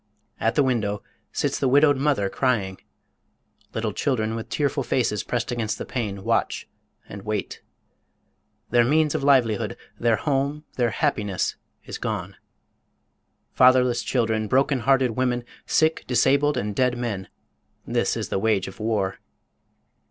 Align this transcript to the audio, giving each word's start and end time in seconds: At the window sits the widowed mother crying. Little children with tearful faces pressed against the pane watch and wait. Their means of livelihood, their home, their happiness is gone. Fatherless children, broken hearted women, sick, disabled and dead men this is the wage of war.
At 0.39 0.55
the 0.55 0.63
window 0.63 1.03
sits 1.31 1.59
the 1.59 1.67
widowed 1.67 1.95
mother 1.97 2.27
crying. 2.27 2.79
Little 3.71 3.93
children 3.93 4.33
with 4.33 4.49
tearful 4.49 4.81
faces 4.81 5.21
pressed 5.23 5.51
against 5.51 5.77
the 5.77 5.85
pane 5.85 6.23
watch 6.23 6.67
and 7.07 7.21
wait. 7.21 7.61
Their 8.71 8.83
means 8.83 9.13
of 9.13 9.21
livelihood, 9.23 9.77
their 9.99 10.15
home, 10.15 10.65
their 10.75 10.89
happiness 10.89 11.55
is 11.85 11.99
gone. 11.99 12.35
Fatherless 13.51 14.01
children, 14.01 14.47
broken 14.47 14.79
hearted 14.79 15.11
women, 15.11 15.43
sick, 15.67 16.03
disabled 16.07 16.57
and 16.57 16.75
dead 16.75 16.97
men 16.97 17.27
this 17.85 18.17
is 18.17 18.29
the 18.29 18.39
wage 18.39 18.67
of 18.67 18.79
war. 18.79 19.19